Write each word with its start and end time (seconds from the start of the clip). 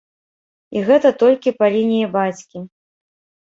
І 0.77 0.83
гэта 0.87 1.11
толькі 1.25 1.55
па 1.59 1.65
лініі 1.77 2.11
бацькі. 2.19 2.67